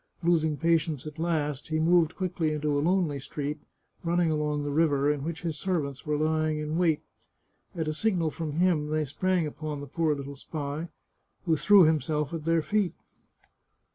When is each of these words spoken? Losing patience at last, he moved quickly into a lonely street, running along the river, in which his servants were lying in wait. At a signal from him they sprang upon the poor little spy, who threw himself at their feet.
Losing 0.23 0.57
patience 0.57 1.05
at 1.05 1.19
last, 1.19 1.67
he 1.67 1.77
moved 1.79 2.15
quickly 2.15 2.53
into 2.53 2.75
a 2.75 2.81
lonely 2.81 3.19
street, 3.19 3.59
running 4.03 4.31
along 4.31 4.63
the 4.63 4.71
river, 4.71 5.11
in 5.11 5.23
which 5.23 5.43
his 5.43 5.59
servants 5.59 6.07
were 6.07 6.17
lying 6.17 6.57
in 6.57 6.75
wait. 6.79 7.03
At 7.75 7.87
a 7.87 7.93
signal 7.93 8.31
from 8.31 8.53
him 8.53 8.87
they 8.89 9.05
sprang 9.05 9.45
upon 9.45 9.79
the 9.79 9.85
poor 9.85 10.15
little 10.15 10.35
spy, 10.35 10.89
who 11.45 11.55
threw 11.55 11.83
himself 11.83 12.33
at 12.33 12.45
their 12.45 12.63
feet. 12.63 12.95